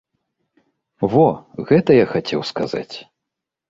[1.13, 1.27] Во,
[1.71, 2.95] гэта я хацеў сказаць.